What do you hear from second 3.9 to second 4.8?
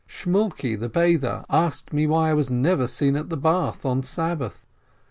Sabbath.